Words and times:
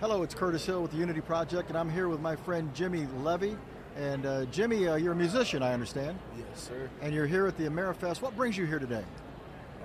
Hello, 0.00 0.22
it's 0.22 0.34
Curtis 0.34 0.64
Hill 0.64 0.82
with 0.82 0.92
the 0.92 0.96
Unity 0.96 1.20
Project, 1.20 1.70
and 1.70 1.76
I'm 1.78 1.90
here 1.90 2.08
with 2.08 2.20
my 2.20 2.36
friend 2.36 2.72
Jimmy 2.74 3.06
Levy. 3.22 3.56
And 3.96 4.26
uh, 4.26 4.44
Jimmy, 4.46 4.86
uh, 4.86 4.94
you're 4.94 5.12
a 5.12 5.16
musician, 5.16 5.60
I 5.60 5.72
understand, 5.72 6.16
Yes, 6.36 6.46
sir. 6.68 6.88
and 7.02 7.12
you're 7.12 7.26
here 7.26 7.48
at 7.48 7.56
the 7.58 7.64
AmeriFest. 7.64 8.22
What 8.22 8.36
brings 8.36 8.56
you 8.56 8.64
here 8.64 8.78
today? 8.78 9.02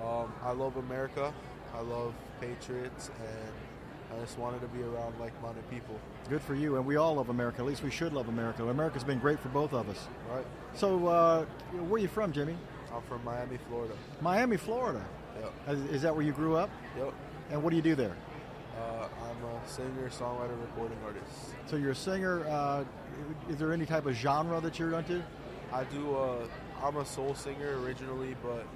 Um, 0.00 0.32
I 0.44 0.52
love 0.52 0.76
America. 0.76 1.34
I 1.74 1.80
love 1.80 2.14
Patriots, 2.40 3.10
and 3.18 4.16
I 4.16 4.22
just 4.22 4.38
wanted 4.38 4.60
to 4.60 4.68
be 4.68 4.84
around 4.84 5.18
like-minded 5.18 5.68
people. 5.68 5.98
Good 6.30 6.42
for 6.42 6.54
you, 6.54 6.76
and 6.76 6.86
we 6.86 6.94
all 6.94 7.16
love 7.16 7.28
America. 7.28 7.58
At 7.58 7.66
least 7.66 7.82
we 7.82 7.90
should 7.90 8.12
love 8.12 8.28
America. 8.28 8.68
America's 8.68 9.02
been 9.02 9.18
great 9.18 9.40
for 9.40 9.48
both 9.48 9.72
of 9.72 9.88
us. 9.88 10.06
Right? 10.30 10.46
So, 10.74 11.08
uh, 11.08 11.44
where 11.72 11.94
are 11.94 11.98
you 11.98 12.06
from, 12.08 12.32
Jimmy? 12.32 12.56
I'm 12.94 13.02
from 13.02 13.24
Miami, 13.24 13.58
Florida. 13.68 13.94
Miami, 14.20 14.58
Florida. 14.58 15.04
Yep. 15.40 15.52
Is, 15.76 15.84
is 15.96 16.02
that 16.02 16.14
where 16.14 16.24
you 16.24 16.32
grew 16.32 16.54
up? 16.54 16.70
Yep. 16.96 17.12
And 17.50 17.62
what 17.64 17.70
do 17.70 17.76
you 17.76 17.82
do 17.82 17.96
there? 17.96 18.14
Uh, 18.76 19.08
I'm 19.22 19.44
a 19.44 19.68
singer, 19.68 20.08
songwriter, 20.08 20.60
recording 20.60 20.98
artist. 21.04 21.30
So 21.66 21.76
you're 21.76 21.92
a 21.92 21.96
singer. 21.96 22.44
Uh, 22.46 22.84
is 23.48 23.56
there 23.56 23.72
any 23.72 23.86
type 23.86 24.06
of 24.06 24.14
genre 24.14 24.60
that 24.60 24.78
you're 24.78 24.94
into? 24.94 25.22
I 25.72 25.84
do. 25.84 26.16
Uh, 26.16 26.46
I'm 26.82 26.96
a 26.96 27.04
soul 27.04 27.34
singer 27.34 27.80
originally, 27.82 28.36
but 28.42 28.66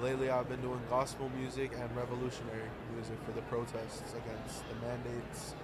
lately 0.00 0.30
I've 0.30 0.48
been 0.48 0.60
doing 0.60 0.80
gospel 0.90 1.30
music 1.38 1.72
and 1.78 1.96
revolutionary 1.96 2.68
music 2.94 3.16
for 3.24 3.32
the 3.32 3.42
protests 3.42 4.14
against 4.14 4.62
the 4.68 4.86
mandates, 4.86 5.54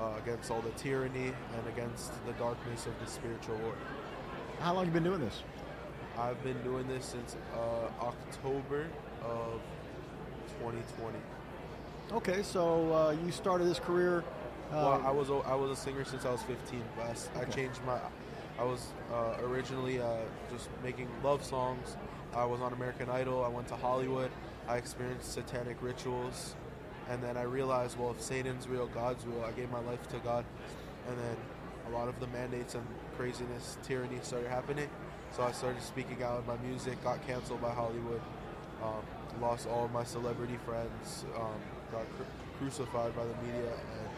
uh, 0.00 0.12
against 0.22 0.50
all 0.50 0.62
the 0.62 0.70
tyranny, 0.70 1.32
and 1.56 1.68
against 1.68 2.12
the 2.26 2.32
darkness 2.32 2.86
of 2.86 2.98
the 3.00 3.06
spiritual 3.06 3.56
war. 3.58 3.74
How 4.60 4.74
long 4.74 4.86
have 4.86 4.94
you 4.94 5.00
been 5.00 5.10
doing 5.10 5.20
this? 5.20 5.42
I've 6.18 6.42
been 6.44 6.60
doing 6.62 6.86
this 6.88 7.04
since 7.04 7.36
uh, 7.54 8.04
October 8.04 8.86
of 9.22 9.60
2020. 10.60 11.18
Okay, 12.12 12.42
so 12.42 12.92
uh, 12.92 13.16
you 13.24 13.32
started 13.32 13.64
this 13.66 13.78
career. 13.78 14.22
Uh, 14.70 14.74
well, 14.74 15.02
I 15.06 15.10
was 15.10 15.30
a, 15.30 15.34
I 15.46 15.54
was 15.54 15.70
a 15.70 15.76
singer 15.80 16.04
since 16.04 16.24
I 16.24 16.30
was 16.30 16.42
15. 16.42 16.82
But 16.96 17.06
I 17.06 17.10
s- 17.10 17.28
I, 17.34 17.40
Okay. 17.42 17.52
changed 17.52 17.80
my. 17.86 17.98
I 18.58 18.62
was 18.64 18.88
uh, 19.12 19.36
originally 19.42 20.00
uh, 20.00 20.16
just 20.52 20.68
making 20.82 21.08
love 21.22 21.44
songs. 21.44 21.96
I 22.34 22.44
was 22.44 22.60
on 22.60 22.72
American 22.72 23.08
Idol. 23.10 23.44
I 23.44 23.48
went 23.48 23.68
to 23.68 23.76
Hollywood. 23.76 24.30
I 24.68 24.76
experienced 24.76 25.32
satanic 25.32 25.76
rituals, 25.82 26.54
and 27.10 27.22
then 27.22 27.36
I 27.36 27.42
realized, 27.42 27.98
well, 27.98 28.10
if 28.12 28.20
Satan's 28.20 28.66
real, 28.68 28.86
God's 28.88 29.24
real. 29.26 29.44
I 29.44 29.50
gave 29.52 29.70
my 29.70 29.80
life 29.80 30.06
to 30.08 30.18
God, 30.18 30.44
and 31.08 31.18
then 31.18 31.36
a 31.88 31.90
lot 31.96 32.08
of 32.08 32.18
the 32.20 32.26
mandates 32.28 32.74
and 32.74 32.86
craziness, 33.16 33.76
tyranny 33.82 34.18
started 34.22 34.48
happening. 34.48 34.88
So 35.36 35.42
I 35.42 35.52
started 35.52 35.82
speaking 35.82 36.22
out 36.22 36.40
in 36.40 36.46
my 36.46 36.56
music. 36.58 37.02
Got 37.02 37.26
canceled 37.26 37.60
by 37.60 37.70
Hollywood. 37.70 38.20
Um, 38.82 39.02
lost 39.40 39.66
all 39.68 39.84
of 39.86 39.92
my 39.92 40.04
celebrity 40.04 40.58
friends. 40.64 41.24
Um, 41.36 41.60
got 41.94 42.06
cru- 42.16 42.26
crucified 42.58 43.14
by 43.14 43.24
the 43.24 43.34
media, 43.46 43.70
and 43.70 44.08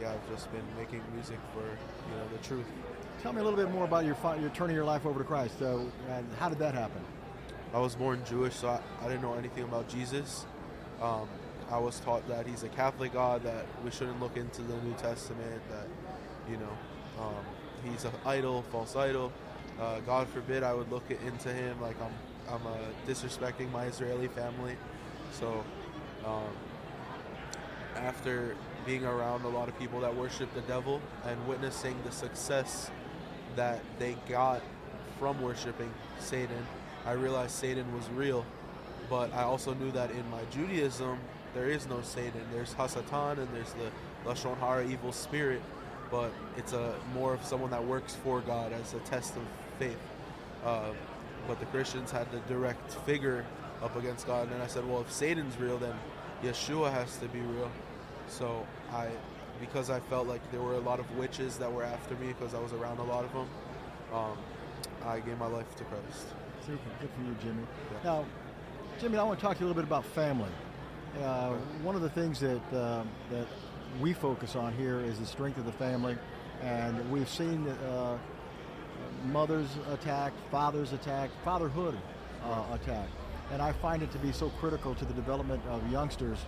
yeah, 0.00 0.12
I've 0.12 0.30
just 0.30 0.50
been 0.52 0.64
making 0.78 1.02
music 1.14 1.38
for 1.52 1.60
you 1.60 2.16
know 2.16 2.26
the 2.32 2.38
truth. 2.46 2.66
Tell 3.22 3.32
me 3.32 3.40
a 3.40 3.44
little 3.44 3.58
bit 3.58 3.70
more 3.70 3.84
about 3.84 4.04
your 4.04 4.16
your 4.40 4.50
turning 4.50 4.74
your 4.74 4.84
life 4.84 5.04
over 5.06 5.18
to 5.18 5.24
Christ. 5.24 5.58
So, 5.58 5.90
and 6.10 6.26
how 6.38 6.48
did 6.48 6.58
that 6.58 6.74
happen? 6.74 7.02
I 7.74 7.78
was 7.78 7.94
born 7.94 8.22
Jewish, 8.28 8.54
so 8.54 8.68
I, 8.68 8.80
I 9.02 9.08
didn't 9.08 9.22
know 9.22 9.34
anything 9.34 9.64
about 9.64 9.88
Jesus. 9.88 10.46
Um, 11.00 11.28
I 11.70 11.78
was 11.78 12.00
taught 12.00 12.26
that 12.28 12.46
he's 12.46 12.64
a 12.64 12.68
Catholic 12.68 13.14
God, 13.14 13.42
that 13.44 13.64
we 13.84 13.90
shouldn't 13.90 14.20
look 14.20 14.36
into 14.36 14.60
the 14.62 14.76
New 14.82 14.94
Testament, 14.94 15.62
that 15.70 15.88
you 16.50 16.56
know 16.56 17.22
um, 17.22 17.44
he's 17.84 18.04
an 18.04 18.12
idol, 18.26 18.62
false 18.72 18.96
idol. 18.96 19.32
Uh, 19.80 20.00
God 20.00 20.28
forbid 20.28 20.62
I 20.62 20.74
would 20.74 20.90
look 20.90 21.10
into 21.10 21.52
him 21.52 21.80
like 21.80 21.96
I'm 22.00 22.14
I'm 22.52 22.66
uh, 22.66 22.76
disrespecting 23.06 23.70
my 23.70 23.84
Israeli 23.84 24.28
family. 24.28 24.76
So 25.32 25.64
um, 26.26 26.52
after 27.96 28.56
being 28.86 29.04
around 29.04 29.44
a 29.44 29.48
lot 29.48 29.68
of 29.68 29.78
people 29.78 30.00
that 30.00 30.14
worship 30.14 30.52
the 30.54 30.60
devil 30.62 31.00
and 31.24 31.46
witnessing 31.46 31.96
the 32.04 32.12
success 32.12 32.90
that 33.56 33.80
they 33.98 34.16
got 34.28 34.62
from 35.18 35.40
worshiping 35.40 35.92
Satan, 36.18 36.66
I 37.06 37.12
realized 37.12 37.52
Satan 37.52 37.92
was 37.94 38.08
real. 38.10 38.44
But 39.10 39.32
I 39.34 39.42
also 39.42 39.74
knew 39.74 39.90
that 39.92 40.10
in 40.10 40.28
my 40.30 40.42
Judaism, 40.50 41.18
there 41.54 41.68
is 41.68 41.86
no 41.86 42.00
Satan. 42.02 42.40
There's 42.52 42.74
Hasatan 42.74 43.38
and 43.38 43.48
there's 43.54 43.72
the 43.74 43.90
Lashon 44.28 44.58
Hara, 44.58 44.86
evil 44.86 45.12
spirit. 45.12 45.60
But 46.10 46.30
it's 46.56 46.72
a 46.72 46.94
more 47.14 47.34
of 47.34 47.44
someone 47.44 47.70
that 47.70 47.84
works 47.84 48.14
for 48.14 48.40
God 48.40 48.72
as 48.72 48.94
a 48.94 48.98
test 49.00 49.36
of 49.36 49.42
faith. 49.78 49.98
Uh, 50.64 50.90
but 51.48 51.58
the 51.58 51.66
Christians 51.66 52.10
had 52.10 52.30
the 52.30 52.38
direct 52.52 52.92
figure 53.04 53.44
up 53.82 53.96
against 53.96 54.26
God, 54.26 54.50
and 54.52 54.62
I 54.62 54.66
said, 54.66 54.88
well, 54.88 55.00
if 55.00 55.10
Satan's 55.10 55.58
real, 55.58 55.78
then 55.78 55.94
Yeshua 56.42 56.92
has 56.92 57.16
to 57.18 57.26
be 57.26 57.40
real. 57.40 57.70
So 58.38 58.66
I, 58.90 59.08
because 59.60 59.90
I 59.90 60.00
felt 60.00 60.26
like 60.26 60.40
there 60.50 60.62
were 60.62 60.74
a 60.74 60.80
lot 60.80 60.98
of 60.98 61.16
witches 61.18 61.58
that 61.58 61.70
were 61.70 61.84
after 61.84 62.14
me 62.14 62.28
because 62.28 62.54
I 62.54 62.60
was 62.60 62.72
around 62.72 62.98
a 62.98 63.04
lot 63.04 63.24
of 63.24 63.32
them, 63.32 63.48
um, 64.12 64.38
I 65.04 65.20
gave 65.20 65.38
my 65.38 65.46
life 65.46 65.76
to 65.76 65.84
Christ. 65.84 66.26
Super, 66.66 66.78
good 67.00 67.10
for 67.10 67.22
you, 67.22 67.36
Jimmy. 67.42 67.62
Yeah. 67.92 67.98
Now, 68.04 68.24
Jimmy, 69.00 69.18
I 69.18 69.22
want 69.24 69.38
to 69.38 69.44
talk 69.44 69.56
to 69.56 69.60
you 69.60 69.66
a 69.66 69.68
little 69.68 69.82
bit 69.82 69.86
about 69.86 70.04
family. 70.04 70.50
Uh, 71.20 71.50
one 71.82 71.94
of 71.94 72.00
the 72.00 72.08
things 72.08 72.40
that 72.40 72.72
uh, 72.72 73.02
that 73.30 73.46
we 74.00 74.14
focus 74.14 74.56
on 74.56 74.72
here 74.72 75.00
is 75.00 75.18
the 75.18 75.26
strength 75.26 75.58
of 75.58 75.66
the 75.66 75.72
family, 75.72 76.16
and 76.62 77.10
we've 77.10 77.28
seen 77.28 77.68
uh, 77.68 78.16
mothers 79.26 79.66
attacked, 79.90 80.36
fathers 80.50 80.92
attacked, 80.92 81.32
fatherhood 81.44 81.98
uh, 82.44 82.64
attacked, 82.72 83.12
and 83.50 83.60
I 83.60 83.72
find 83.72 84.02
it 84.02 84.10
to 84.12 84.18
be 84.18 84.32
so 84.32 84.48
critical 84.60 84.94
to 84.94 85.04
the 85.04 85.12
development 85.12 85.62
of 85.68 85.86
youngsters 85.92 86.38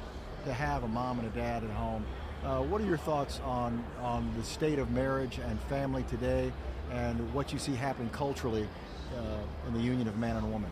to 0.44 0.52
have 0.52 0.84
a 0.84 0.88
mom 0.88 1.18
and 1.18 1.28
a 1.28 1.30
dad 1.30 1.64
at 1.64 1.70
home. 1.70 2.04
Uh, 2.44 2.60
what 2.60 2.80
are 2.80 2.84
your 2.84 2.98
thoughts 2.98 3.40
on 3.44 3.82
on 4.00 4.30
the 4.36 4.44
state 4.44 4.78
of 4.78 4.90
marriage 4.90 5.38
and 5.38 5.58
family 5.62 6.04
today, 6.04 6.52
and 6.92 7.32
what 7.32 7.52
you 7.52 7.58
see 7.58 7.74
happening 7.74 8.10
culturally 8.10 8.68
uh, 9.16 9.68
in 9.68 9.74
the 9.74 9.80
union 9.80 10.06
of 10.08 10.18
man 10.18 10.36
and 10.36 10.50
woman? 10.52 10.70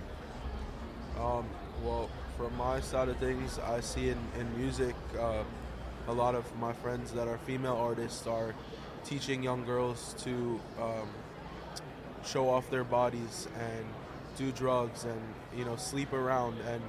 Um, 1.19 1.47
well, 1.83 2.11
from 2.37 2.57
my 2.57 2.81
side 2.81 3.09
of 3.09 3.17
things, 3.19 3.59
I 3.59 3.81
see 3.81 4.11
in, 4.11 4.19
in 4.39 4.59
music, 4.59 4.95
uh, 5.19 5.43
a 6.09 6.13
lot 6.13 6.35
of 6.35 6.45
my 6.59 6.73
friends 6.73 7.13
that 7.13 7.29
are 7.29 7.39
female 7.39 7.77
artists 7.77 8.27
are 8.27 8.55
teaching 9.05 9.43
young 9.43 9.65
girls 9.65 10.15
to 10.19 10.61
um, 10.81 11.09
show 12.25 12.49
off 12.49 12.69
their 12.71 12.85
bodies 12.85 13.49
and 13.59 13.85
do 14.37 14.53
drugs 14.53 15.05
and 15.05 15.21
you 15.57 15.65
know 15.65 15.77
sleep 15.77 16.13
around 16.13 16.59
and 16.69 16.81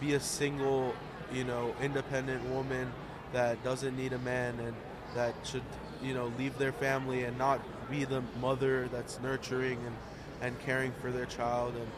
be 0.00 0.14
a 0.14 0.20
single, 0.20 0.94
you 1.32 1.44
know, 1.44 1.74
independent 1.80 2.44
woman 2.50 2.92
that 3.32 3.62
doesn't 3.62 3.96
need 3.96 4.12
a 4.12 4.18
man 4.18 4.58
and 4.60 4.74
that 5.14 5.34
should 5.44 5.62
you 6.02 6.14
know 6.14 6.32
leave 6.38 6.56
their 6.58 6.72
family 6.72 7.24
and 7.24 7.36
not 7.38 7.60
be 7.90 8.04
the 8.04 8.22
mother 8.40 8.88
that's 8.92 9.20
nurturing 9.20 9.78
and, 9.86 9.96
and 10.40 10.60
caring 10.60 10.92
for 11.00 11.10
their 11.10 11.26
child 11.26 11.74
and 11.74 11.90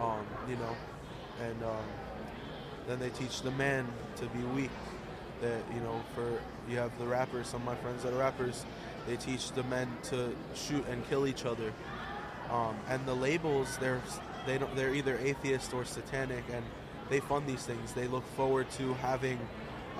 um, 0.00 0.26
you 0.48 0.56
know 0.56 0.74
and 1.40 1.62
um, 1.62 1.84
then 2.86 2.98
they 2.98 3.10
teach 3.10 3.42
the 3.42 3.50
man 3.52 3.86
to 4.16 4.26
be 4.26 4.42
weak. 4.54 4.70
That 5.40 5.62
you 5.74 5.80
know, 5.80 6.00
for 6.14 6.40
you 6.70 6.78
have 6.78 6.96
the 6.98 7.06
rappers. 7.06 7.48
Some 7.48 7.62
of 7.62 7.66
my 7.66 7.74
friends 7.76 8.04
that 8.04 8.12
are 8.12 8.18
rappers, 8.18 8.64
they 9.06 9.16
teach 9.16 9.52
the 9.52 9.64
men 9.64 9.88
to 10.04 10.32
shoot 10.54 10.84
and 10.88 11.06
kill 11.08 11.26
each 11.26 11.44
other. 11.44 11.72
Um, 12.50 12.76
and 12.88 13.04
the 13.06 13.14
labels, 13.14 13.76
they're 13.78 14.00
they 14.46 14.58
don't 14.58 14.74
they're 14.76 14.94
either 14.94 15.18
atheist 15.18 15.74
or 15.74 15.84
satanic, 15.84 16.44
and 16.52 16.64
they 17.12 17.20
fund 17.20 17.46
these 17.46 17.64
things. 17.64 17.92
They 17.92 18.08
look 18.08 18.26
forward 18.36 18.70
to 18.78 18.94
having 18.94 19.38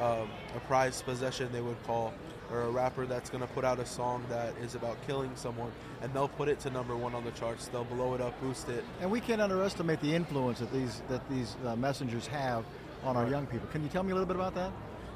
um, 0.01 0.29
a 0.57 0.61
prized 0.67 1.05
possession, 1.05 1.51
they 1.53 1.61
would 1.61 1.81
call, 1.85 2.15
or 2.51 2.63
a 2.63 2.71
rapper 2.71 3.05
that's 3.05 3.29
going 3.29 3.43
to 3.43 3.47
put 3.49 3.65
out 3.65 3.79
a 3.79 3.87
song 3.87 4.25
that 4.31 4.57
is 4.63 4.75
about 4.75 4.97
killing 5.07 5.31
someone, 5.35 5.71
and 6.01 6.13
they'll 6.15 6.29
put 6.29 6.49
it 6.49 6.59
to 6.61 6.71
number 6.71 6.97
one 6.97 7.15
on 7.15 7.23
the 7.25 7.31
charts. 7.33 7.69
They'll 7.69 7.85
blow 7.85 8.15
it 8.15 8.21
up, 8.23 8.41
boost 8.41 8.69
it, 8.71 8.85
And 9.01 9.11
we 9.11 9.21
can't 9.21 9.43
underestimate 9.43 10.01
the 10.01 10.15
influence 10.15 10.61
that 10.61 10.73
these 10.73 11.03
that 11.09 11.29
these 11.29 11.57
uh, 11.67 11.77
messengers 11.77 12.27
have 12.29 12.65
on 13.05 13.17
our 13.17 13.29
young 13.29 13.47
people. 13.47 13.69
Can 13.69 13.83
you 13.83 13.89
tell 13.89 14.03
me 14.03 14.13
a 14.13 14.15
little 14.15 14.27
bit 14.27 14.37
about 14.37 14.55
that? 14.55 14.73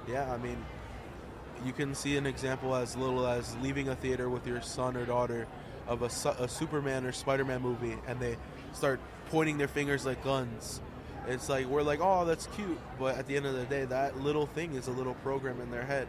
Yeah, 0.07 0.31
I 0.31 0.37
mean, 0.37 0.63
you 1.65 1.73
can 1.73 1.95
see 1.95 2.17
an 2.17 2.27
example 2.27 2.75
as 2.75 2.95
little 2.97 3.27
as 3.27 3.57
leaving 3.63 3.89
a 3.89 3.97
theater 3.97 4.29
with 4.29 4.47
your 4.47 4.61
son 4.61 4.97
or 4.97 5.07
daughter 5.07 5.47
of 5.89 6.03
a, 6.03 6.11
Su- 6.11 6.35
a 6.39 6.49
Superman 6.49 7.07
or 7.07 7.13
Spider-Man 7.13 7.63
movie, 7.63 7.97
and 8.07 8.21
they 8.21 8.37
start 8.73 9.01
pointing 9.31 9.57
their 9.57 9.69
fingers 9.69 10.05
like 10.05 10.23
guns. 10.23 10.81
It's 11.29 11.49
like 11.49 11.67
we're 11.67 11.83
like, 11.83 12.01
oh, 12.01 12.25
that's 12.25 12.47
cute, 12.49 12.79
but 12.99 13.17
at 13.17 13.27
the 13.27 13.37
end 13.37 13.47
of 13.47 13.55
the 13.55 13.65
day, 13.65 13.85
that 13.87 14.21
little 14.21 14.47
thing 14.47 14.75
is 14.75 14.87
a 14.87 14.93
little 14.93 15.15
program 15.15 15.61
in 15.61 15.71
their 15.71 15.85
head. 15.85 16.09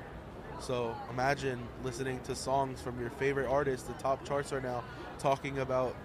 So 0.59 0.95
imagine 1.09 1.59
listening 1.83 2.19
to 2.21 2.35
songs 2.35 2.81
from 2.81 2.99
your 2.99 3.09
favorite 3.11 3.47
artist. 3.47 3.87
The 3.87 3.93
top 3.93 4.25
charts 4.25 4.53
are 4.53 4.61
now 4.61 4.83
talking 5.19 5.59
about 5.59 5.95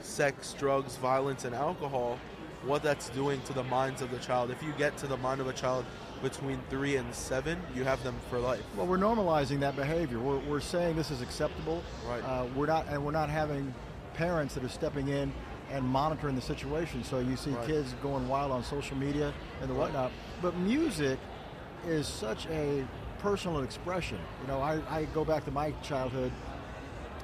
sex, 0.00 0.54
drugs, 0.58 0.96
violence, 0.96 1.44
and 1.44 1.54
alcohol. 1.54 2.18
What 2.64 2.82
that's 2.82 3.10
doing 3.10 3.42
to 3.42 3.52
the 3.52 3.64
minds 3.64 4.02
of 4.02 4.10
the 4.10 4.18
child. 4.18 4.50
If 4.50 4.62
you 4.62 4.72
get 4.78 4.96
to 4.98 5.06
the 5.06 5.18
mind 5.18 5.40
of 5.40 5.48
a 5.48 5.52
child 5.52 5.84
between 6.22 6.60
three 6.70 6.96
and 6.96 7.14
seven, 7.14 7.60
you 7.74 7.84
have 7.84 8.02
them 8.02 8.16
for 8.30 8.38
life. 8.38 8.62
Well, 8.76 8.86
we're 8.86 8.98
normalizing 8.98 9.60
that 9.60 9.76
behavior. 9.76 10.18
We're, 10.18 10.38
we're 10.38 10.60
saying 10.60 10.96
this 10.96 11.10
is 11.10 11.20
acceptable. 11.20 11.82
Right. 12.08 12.24
Uh, 12.24 12.46
we're 12.56 12.66
not, 12.66 12.86
and 12.88 13.04
we're 13.04 13.10
not 13.12 13.28
having 13.28 13.74
parents 14.14 14.54
that 14.54 14.64
are 14.64 14.68
stepping 14.68 15.08
in 15.08 15.32
and 15.70 15.84
monitoring 15.84 16.34
the 16.34 16.42
situation. 16.42 17.04
So 17.04 17.18
you 17.18 17.36
see 17.36 17.50
Right. 17.50 17.66
kids 17.66 17.94
going 18.02 18.28
wild 18.28 18.52
on 18.52 18.62
social 18.62 18.96
media 18.96 19.32
and 19.60 19.70
the 19.70 19.74
Right. 19.74 19.84
whatnot. 19.84 20.12
But 20.42 20.56
music 20.56 21.18
is 21.86 22.06
such 22.06 22.46
a 22.46 22.84
personal 23.18 23.62
expression. 23.62 24.18
You 24.42 24.48
know, 24.48 24.60
I, 24.60 24.80
I 24.90 25.04
go 25.06 25.24
back 25.24 25.44
to 25.46 25.50
my 25.50 25.72
childhood, 25.82 26.30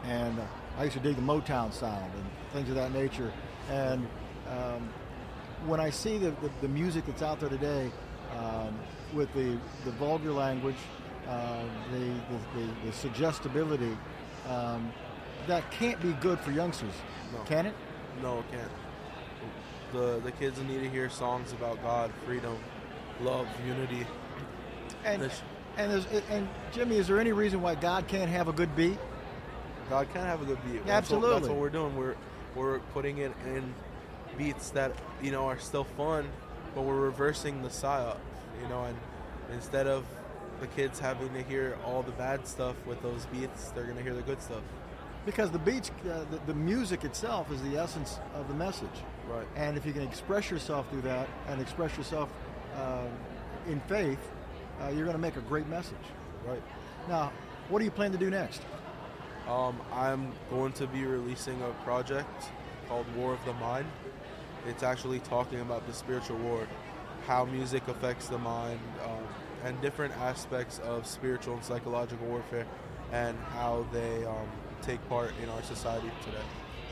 and 0.04 0.38
uh, 0.38 0.44
I 0.78 0.84
used 0.84 0.96
to 0.96 1.02
dig 1.02 1.16
the 1.16 1.22
Motown 1.22 1.72
sound 1.72 2.10
and 2.14 2.24
things 2.52 2.68
of 2.70 2.74
that 2.76 2.92
nature. 2.92 3.32
And 3.68 4.06
um, 4.48 4.88
when 5.66 5.80
I 5.80 5.90
see 5.90 6.18
the, 6.18 6.30
the, 6.30 6.50
the, 6.62 6.68
music 6.68 7.04
that's 7.06 7.22
out 7.22 7.40
there 7.40 7.50
today, 7.50 7.90
um, 8.38 8.78
with 9.12 9.32
the, 9.34 9.58
the 9.84 9.90
vulgar 9.92 10.32
language, 10.32 10.76
uh, 11.28 11.62
the, 11.92 11.98
the, 11.98 12.86
the, 12.86 12.92
suggestibility, 12.92 13.96
um, 14.48 14.92
that 15.46 15.70
can't 15.70 16.00
be 16.00 16.12
good 16.14 16.40
for 16.40 16.50
youngsters, 16.50 16.94
no. 17.32 17.42
can 17.44 17.66
it? 17.66 17.74
No, 18.22 18.40
it 18.40 18.50
can't. 18.50 18.70
The, 19.92 20.20
the 20.20 20.32
kids 20.32 20.60
need 20.60 20.80
to 20.80 20.88
hear 20.88 21.10
songs 21.10 21.52
about 21.52 21.82
God, 21.82 22.12
freedom, 22.24 22.56
love, 23.20 23.46
unity. 23.66 24.06
And, 25.04 25.30
and, 25.76 26.04
and 26.30 26.48
Jimmy, 26.72 26.96
is 26.96 27.08
there 27.08 27.18
any 27.18 27.32
reason 27.32 27.60
why 27.62 27.74
God 27.74 28.06
can't 28.06 28.30
have 28.30 28.48
a 28.48 28.52
good 28.52 28.74
beat? 28.76 28.98
God 29.88 30.06
can 30.12 30.22
have 30.24 30.42
a 30.42 30.44
good 30.44 30.58
beat. 30.64 30.86
That's 30.86 31.10
Absolutely. 31.10 31.28
What, 31.28 31.40
that's 31.40 31.48
what 31.48 31.58
we're 31.58 31.70
doing. 31.70 31.96
We're 31.96 32.14
we're 32.54 32.78
putting 32.92 33.18
it 33.18 33.32
in 33.46 33.74
beats 34.38 34.70
that 34.70 34.92
you 35.22 35.32
know 35.32 35.46
are 35.46 35.58
still 35.58 35.84
fun, 35.84 36.28
but 36.74 36.82
we're 36.82 37.00
reversing 37.00 37.62
the 37.62 37.68
psyop. 37.68 38.18
You 38.62 38.68
know, 38.68 38.84
and 38.84 38.96
instead 39.52 39.86
of 39.86 40.04
the 40.60 40.66
kids 40.68 40.98
having 41.00 41.32
to 41.34 41.42
hear 41.42 41.76
all 41.84 42.02
the 42.02 42.12
bad 42.12 42.46
stuff 42.46 42.76
with 42.86 43.02
those 43.02 43.26
beats, 43.26 43.70
they're 43.70 43.84
going 43.84 43.96
to 43.96 44.02
hear 44.02 44.14
the 44.14 44.22
good 44.22 44.40
stuff. 44.40 44.62
Because 45.26 45.50
the 45.50 45.58
beats, 45.58 45.90
uh, 45.90 46.24
the, 46.30 46.40
the, 46.46 46.54
music 46.54 47.04
itself 47.04 47.52
is 47.52 47.60
the 47.62 47.76
essence 47.76 48.18
of 48.34 48.48
the 48.48 48.54
message. 48.54 48.88
Right. 49.28 49.46
And 49.54 49.76
if 49.76 49.84
you 49.84 49.92
can 49.92 50.02
express 50.02 50.50
yourself 50.50 50.88
through 50.90 51.02
that 51.02 51.28
and 51.48 51.60
express 51.60 51.96
yourself 51.96 52.30
uh, 52.76 53.04
in 53.68 53.80
faith, 53.80 54.18
uh, 54.80 54.88
you're 54.88 55.04
going 55.04 55.16
to 55.16 55.20
make 55.20 55.36
a 55.36 55.42
great 55.42 55.68
message. 55.68 55.96
Right. 56.46 56.62
Now, 57.08 57.32
what 57.68 57.80
do 57.80 57.84
you 57.84 57.90
plan 57.90 58.12
to 58.12 58.18
do 58.18 58.30
next? 58.30 58.62
Um, 59.46 59.80
I'm 59.92 60.32
going 60.48 60.72
to 60.74 60.86
be 60.86 61.04
releasing 61.04 61.60
a 61.62 61.70
project 61.84 62.46
called 62.88 63.06
War 63.16 63.32
of 63.34 63.44
the 63.44 63.52
Mind. 63.54 63.86
It's 64.66 64.82
actually 64.82 65.20
talking 65.20 65.60
about 65.60 65.86
the 65.86 65.92
spiritual 65.92 66.36
war, 66.38 66.66
how 67.26 67.44
music 67.44 67.86
affects 67.88 68.28
the 68.28 68.38
mind, 68.38 68.80
um, 69.04 69.24
and 69.64 69.80
different 69.80 70.16
aspects 70.18 70.78
of 70.80 71.06
spiritual 71.06 71.54
and 71.54 71.64
psychological 71.64 72.26
warfare, 72.26 72.66
and 73.12 73.36
how 73.54 73.86
they 73.92 74.24
um, 74.24 74.48
take 74.82 75.06
part 75.08 75.32
in 75.42 75.48
our 75.48 75.62
society 75.62 76.10
today. 76.24 76.42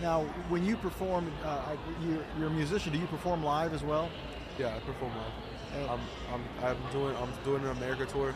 Now, 0.00 0.23
when 0.49 0.64
you 0.64 0.76
perform, 0.76 1.31
uh, 1.44 1.76
you, 2.02 2.23
are 2.40 2.46
a 2.46 2.50
musician. 2.50 2.93
Do 2.93 2.99
you 2.99 3.06
perform 3.06 3.43
live 3.43 3.75
as 3.75 3.82
well? 3.82 4.11
Yeah, 4.58 4.76
I 4.76 4.79
perform 4.81 5.12
live. 5.17 5.90
I'm, 5.90 6.00
I'm, 6.32 6.43
I'm 6.64 6.93
doing 6.93 7.14
I'm 7.17 7.31
doing 7.44 7.62
an 7.64 7.70
America 7.70 8.06
tour. 8.06 8.35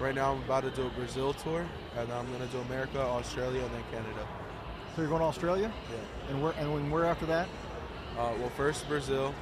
Right 0.00 0.14
now, 0.14 0.32
I'm 0.32 0.42
about 0.42 0.64
to 0.64 0.70
do 0.70 0.86
a 0.86 0.90
Brazil 0.90 1.32
tour, 1.32 1.64
and 1.96 2.12
I'm 2.12 2.26
going 2.26 2.40
to 2.40 2.48
do 2.48 2.58
America, 2.62 3.00
Australia, 3.00 3.62
and 3.62 3.72
then 3.72 3.82
Canada. 3.92 4.26
So 4.94 5.02
you're 5.02 5.08
going 5.08 5.20
to 5.20 5.26
Australia? 5.26 5.72
Yeah. 5.90 6.30
And 6.30 6.42
where 6.42 6.52
and 6.52 6.72
when 6.72 6.90
where 6.90 7.04
after 7.04 7.26
that? 7.26 7.48
Uh, 8.18 8.32
well, 8.38 8.50
first 8.50 8.86
Brazil, 8.88 9.34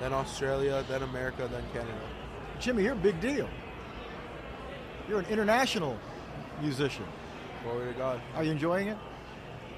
then 0.00 0.12
Australia, 0.12 0.84
then 0.88 1.02
America, 1.02 1.48
then 1.50 1.64
Canada. 1.72 2.00
Jimmy, 2.60 2.84
you're 2.84 2.92
a 2.92 2.96
big 2.96 3.20
deal. 3.20 3.48
You're 5.08 5.20
an 5.20 5.26
international 5.26 5.98
musician. 6.60 7.04
Glory 7.64 7.94
to 7.94 7.98
God. 7.98 8.20
Are 8.34 8.44
you 8.44 8.50
enjoying 8.50 8.88
it? 8.88 8.98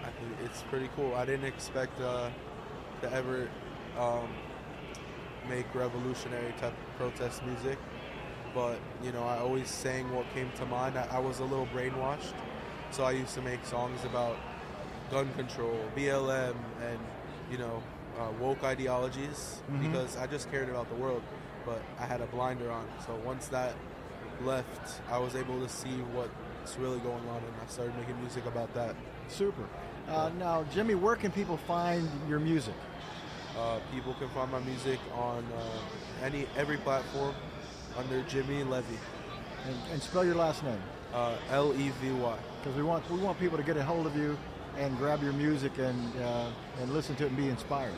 I 0.03 0.06
think 0.06 0.33
it's 0.44 0.62
pretty 0.65 0.91
cool. 0.97 1.15
I 1.15 1.25
didn't 1.25 1.47
expect 1.47 2.00
uh, 2.00 2.31
to 3.00 3.12
ever 3.12 3.49
um, 3.97 4.29
make 5.49 5.73
revolutionary 5.73 6.53
type 6.59 6.73
of 6.73 6.97
protest 6.99 7.44
music, 7.47 7.79
but 8.53 8.81
you 9.05 9.12
know, 9.12 9.23
I 9.23 9.38
always 9.38 9.71
sang 9.71 10.12
what 10.12 10.27
came 10.35 10.50
to 10.56 10.67
mind. 10.67 10.99
I, 10.99 11.06
I 11.12 11.19
was 11.21 11.38
a 11.38 11.44
little 11.44 11.69
brainwashed, 11.69 12.35
so 12.91 13.05
I 13.05 13.12
used 13.12 13.35
to 13.35 13.43
make 13.43 13.65
songs 13.65 14.05
about 14.05 14.37
gun 15.12 15.33
control, 15.35 15.79
BLM, 15.97 16.56
and 16.83 16.99
you 17.53 17.59
know, 17.59 17.81
uh, 18.19 18.33
woke 18.41 18.65
ideologies 18.65 19.62
mm-hmm. 19.71 19.87
because 19.87 20.17
I 20.17 20.27
just 20.27 20.50
cared 20.50 20.69
about 20.69 20.88
the 20.88 20.97
world, 20.97 21.23
but 21.65 21.81
I 22.00 22.06
had 22.06 22.21
a 22.21 22.27
blinder 22.27 22.69
on. 22.73 22.88
So 23.06 23.15
once 23.25 23.47
that 23.49 23.75
left, 24.43 25.00
I 25.11 25.19
was 25.19 25.35
able 25.35 25.61
to 25.61 25.69
see 25.69 26.03
what's 26.15 26.77
really 26.79 26.99
going 27.00 27.27
on, 27.29 27.37
and 27.37 27.55
I 27.62 27.67
started 27.69 27.97
making 27.97 28.19
music 28.21 28.47
about 28.47 28.73
that. 28.75 28.94
Super. 29.29 29.65
Uh, 30.09 30.31
now, 30.38 30.65
Jimmy, 30.73 30.94
where 30.94 31.17
can 31.17 31.33
people 31.33 31.56
find 31.56 32.09
your 32.29 32.38
music? 32.38 32.75
Uh, 33.59 33.79
people 33.93 34.15
can 34.15 34.29
find 34.31 34.50
my 34.53 34.61
music 34.61 35.00
on 35.15 35.44
uh, 35.56 36.25
any 36.25 36.47
every 36.56 36.77
platform 36.77 37.35
under 37.97 38.23
Jimmy 38.23 38.62
Levy. 38.65 38.99
And, 39.67 39.77
and 39.93 40.03
spell 40.03 40.25
your 40.25 40.35
last 40.37 40.62
name. 40.62 40.81
Uh, 41.12 41.37
L 41.50 41.73
E 41.75 41.91
V 42.00 42.11
Y. 42.11 42.38
Because 42.62 42.77
we 42.77 42.83
want 42.83 43.09
we 43.11 43.19
want 43.19 43.38
people 43.38 43.56
to 43.56 43.65
get 43.65 43.77
a 43.77 43.83
hold 43.83 44.06
of 44.06 44.17
you 44.17 44.37
and 44.77 44.97
grab 44.99 45.23
your 45.23 45.33
music 45.33 45.73
and 45.79 46.23
uh, 46.23 46.50
and 46.81 46.93
listen 46.93 47.17
to 47.17 47.25
it 47.25 47.29
and 47.29 47.37
be 47.37 47.49
inspired. 47.49 47.94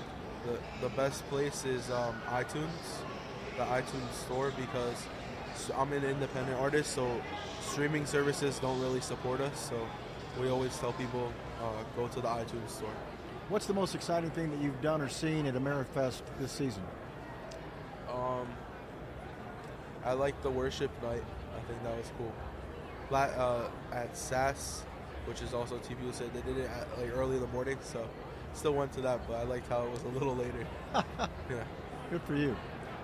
The 0.46 0.58
the 0.86 0.94
best 0.94 1.28
place 1.28 1.64
is 1.64 1.90
um, 1.90 2.14
iTunes, 2.28 2.68
the 3.56 3.64
iTunes 3.64 4.12
store 4.24 4.52
because 4.56 4.96
I'm 5.76 5.92
an 5.92 6.04
independent 6.04 6.58
artist, 6.58 6.92
so 6.92 7.20
streaming 7.60 8.06
services 8.06 8.58
don't 8.58 8.80
really 8.80 9.00
support 9.00 9.40
us. 9.40 9.68
So 9.68 9.76
we 10.40 10.48
always 10.48 10.76
tell 10.78 10.92
people 10.92 11.32
uh, 11.62 11.82
go 11.96 12.08
to 12.08 12.20
the 12.20 12.28
iTunes 12.28 12.70
store. 12.70 12.90
What's 13.48 13.66
the 13.66 13.74
most 13.74 13.94
exciting 13.94 14.30
thing 14.30 14.50
that 14.50 14.60
you've 14.60 14.80
done 14.82 15.00
or 15.00 15.08
seen 15.08 15.46
at 15.46 15.54
AmeriFest 15.54 16.22
this 16.38 16.52
season? 16.52 16.82
Um, 18.12 18.46
I 20.04 20.12
like 20.12 20.40
the 20.42 20.50
worship 20.50 20.90
night. 21.02 21.24
I 21.56 21.60
think 21.68 21.82
that 21.82 21.96
was 21.96 22.12
cool. 22.18 22.32
Uh, 23.10 23.68
at 23.92 24.16
SAS, 24.16 24.82
which 25.24 25.40
is 25.40 25.54
also 25.54 25.78
TPU 25.78 26.12
said 26.12 26.32
they 26.34 26.42
did 26.42 26.58
it 26.58 26.70
at, 26.70 26.98
like 26.98 27.16
early 27.16 27.36
in 27.36 27.40
the 27.40 27.48
morning, 27.48 27.78
so 27.82 28.06
still 28.52 28.74
went 28.74 28.92
to 28.92 29.00
that, 29.00 29.26
but 29.26 29.34
I 29.34 29.44
liked 29.44 29.68
how 29.68 29.84
it 29.84 29.90
was 29.90 30.02
a 30.02 30.08
little 30.08 30.36
later. 30.36 30.66
yeah. 30.94 31.64
Good 32.10 32.22
for 32.22 32.34
you. 32.34 32.56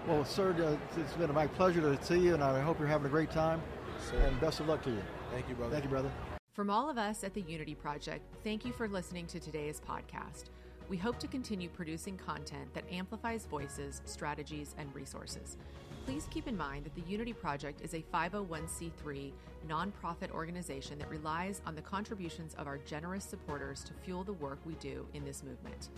Well, 0.06 0.22
sir, 0.22 0.52
uh, 0.52 1.00
it's 1.00 1.14
been 1.14 1.32
my 1.32 1.46
pleasure 1.46 1.80
to 1.80 2.04
see 2.04 2.18
you, 2.18 2.34
and 2.34 2.44
I 2.44 2.60
hope 2.60 2.78
you're 2.78 2.86
having 2.86 3.06
a 3.06 3.10
great 3.10 3.30
time. 3.30 3.62
Sir. 4.10 4.16
And 4.16 4.38
best 4.38 4.60
of 4.60 4.68
luck 4.68 4.82
to 4.82 4.90
you. 4.90 5.02
Thank 5.32 5.48
you, 5.48 5.54
brother. 5.54 5.72
Thank 5.72 5.84
you, 5.84 5.90
brother. 5.90 6.10
From 6.52 6.68
all 6.68 6.90
of 6.90 6.98
us 6.98 7.24
at 7.24 7.32
the 7.32 7.40
Unity 7.40 7.74
Project, 7.74 8.22
thank 8.44 8.66
you 8.66 8.72
for 8.72 8.86
listening 8.86 9.26
to 9.28 9.40
today's 9.40 9.80
podcast. 9.80 10.50
We 10.90 10.98
hope 10.98 11.18
to 11.20 11.26
continue 11.26 11.70
producing 11.70 12.18
content 12.18 12.74
that 12.74 12.84
amplifies 12.92 13.46
voices, 13.46 14.02
strategies, 14.04 14.74
and 14.76 14.94
resources. 14.94 15.56
Please 16.04 16.28
keep 16.30 16.46
in 16.46 16.56
mind 16.56 16.84
that 16.84 16.94
the 16.94 17.10
Unity 17.10 17.32
Project 17.32 17.80
is 17.80 17.94
a 17.94 18.04
501c3 18.12 19.32
nonprofit 19.66 20.30
organization 20.32 20.98
that 20.98 21.08
relies 21.08 21.62
on 21.64 21.74
the 21.74 21.80
contributions 21.80 22.52
of 22.58 22.66
our 22.66 22.76
generous 22.76 23.24
supporters 23.24 23.82
to 23.84 23.94
fuel 24.04 24.22
the 24.22 24.34
work 24.34 24.58
we 24.66 24.74
do 24.74 25.06
in 25.14 25.24
this 25.24 25.42
movement. 25.42 25.88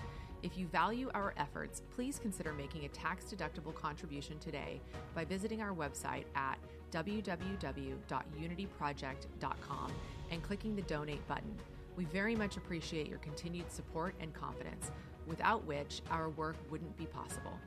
If 0.42 0.58
you 0.58 0.66
value 0.66 1.08
our 1.14 1.32
efforts, 1.36 1.82
please 1.94 2.18
consider 2.18 2.52
making 2.52 2.84
a 2.84 2.88
tax 2.88 3.24
deductible 3.24 3.74
contribution 3.74 4.38
today 4.38 4.82
by 5.14 5.24
visiting 5.24 5.62
our 5.62 5.72
website 5.72 6.24
at 6.34 6.58
www.unityproject.com 6.92 9.92
and 10.30 10.42
clicking 10.42 10.76
the 10.76 10.82
donate 10.82 11.26
button. 11.26 11.56
We 11.96 12.04
very 12.04 12.36
much 12.36 12.56
appreciate 12.56 13.08
your 13.08 13.18
continued 13.18 13.72
support 13.72 14.14
and 14.20 14.32
confidence, 14.34 14.92
without 15.26 15.64
which 15.64 16.02
our 16.10 16.28
work 16.28 16.56
wouldn't 16.70 16.96
be 16.96 17.06
possible. 17.06 17.58